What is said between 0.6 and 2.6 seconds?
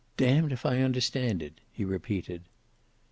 I understand it," he repeated.